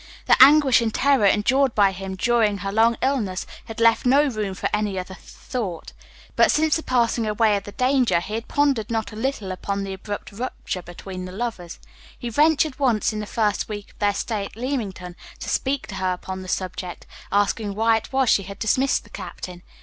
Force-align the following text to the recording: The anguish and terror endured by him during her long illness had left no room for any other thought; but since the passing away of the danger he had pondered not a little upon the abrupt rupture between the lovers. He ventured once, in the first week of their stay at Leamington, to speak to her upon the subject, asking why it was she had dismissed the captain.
The 0.25 0.35
anguish 0.41 0.81
and 0.81 0.91
terror 0.91 1.27
endured 1.27 1.75
by 1.75 1.91
him 1.91 2.15
during 2.15 2.57
her 2.57 2.71
long 2.71 2.97
illness 3.03 3.45
had 3.65 3.79
left 3.79 4.03
no 4.03 4.25
room 4.27 4.55
for 4.55 4.67
any 4.73 4.97
other 4.97 5.13
thought; 5.13 5.93
but 6.35 6.49
since 6.49 6.75
the 6.75 6.81
passing 6.81 7.27
away 7.27 7.55
of 7.55 7.65
the 7.65 7.71
danger 7.71 8.19
he 8.19 8.33
had 8.33 8.47
pondered 8.47 8.89
not 8.89 9.11
a 9.11 9.15
little 9.15 9.51
upon 9.51 9.83
the 9.83 9.93
abrupt 9.93 10.31
rupture 10.31 10.81
between 10.81 11.25
the 11.25 11.31
lovers. 11.31 11.77
He 12.17 12.29
ventured 12.31 12.79
once, 12.79 13.13
in 13.13 13.19
the 13.19 13.27
first 13.27 13.69
week 13.69 13.91
of 13.91 13.99
their 13.99 14.15
stay 14.15 14.45
at 14.45 14.55
Leamington, 14.55 15.15
to 15.39 15.49
speak 15.49 15.85
to 15.89 15.93
her 16.01 16.13
upon 16.13 16.41
the 16.41 16.47
subject, 16.47 17.05
asking 17.31 17.75
why 17.75 17.97
it 17.97 18.11
was 18.11 18.27
she 18.27 18.41
had 18.41 18.57
dismissed 18.57 19.03
the 19.03 19.11
captain. 19.11 19.61